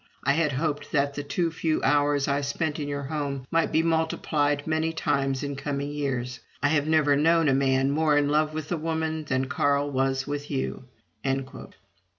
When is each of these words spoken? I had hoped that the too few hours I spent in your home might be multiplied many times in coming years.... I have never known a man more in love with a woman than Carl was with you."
I 0.23 0.33
had 0.33 0.53
hoped 0.53 0.91
that 0.93 1.13
the 1.13 1.21
too 1.21 1.51
few 1.51 1.79
hours 1.83 2.27
I 2.27 2.41
spent 2.41 2.79
in 2.79 2.87
your 2.87 3.03
home 3.03 3.45
might 3.51 3.71
be 3.71 3.83
multiplied 3.83 4.65
many 4.65 4.91
times 4.93 5.43
in 5.43 5.55
coming 5.55 5.91
years.... 5.91 6.39
I 6.63 6.69
have 6.69 6.87
never 6.87 7.15
known 7.15 7.47
a 7.47 7.53
man 7.53 7.91
more 7.91 8.17
in 8.17 8.27
love 8.27 8.51
with 8.51 8.71
a 8.71 8.77
woman 8.77 9.25
than 9.25 9.45
Carl 9.45 9.91
was 9.91 10.25
with 10.25 10.49
you." 10.49 10.85